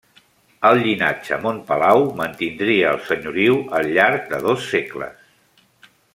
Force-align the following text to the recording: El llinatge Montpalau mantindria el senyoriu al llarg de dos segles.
El 0.69 0.79
llinatge 0.85 1.37
Montpalau 1.43 2.05
mantindria 2.21 2.87
el 2.95 2.99
senyoriu 3.11 3.61
al 3.81 3.91
llarg 3.99 4.27
de 4.33 4.41
dos 4.49 4.67
segles. 4.73 5.33